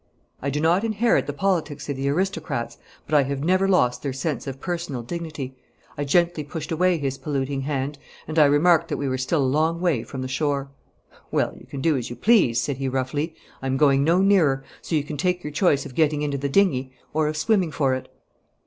[0.41, 4.13] I do not inherit the politics of the aristocrats, but I have never lost their
[4.13, 5.53] sense of personal dignity.
[5.95, 9.45] I gently pushed away his polluting hand, and I remarked that we were still a
[9.45, 10.71] long way from the shore.
[11.29, 14.95] 'Well, you can do as you please,' said he roughly; 'I'm going no nearer, so
[14.95, 18.07] you can take your choice of getting into the dingey or of swimming for it.'